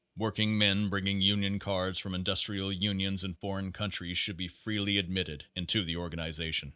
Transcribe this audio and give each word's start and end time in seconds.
Workingmen 0.17 0.89
bringing 0.89 1.21
union 1.21 1.59
cards 1.59 1.99
from 1.99 2.15
industrial 2.15 2.73
unions 2.73 3.23
in 3.23 3.35
foreign 3.35 3.71
countries 3.71 4.17
should 4.17 4.35
be 4.35 4.47
freely 4.47 4.97
admitted 4.97 5.45
into 5.55 5.83
the 5.83 5.97
organization. 5.97 6.69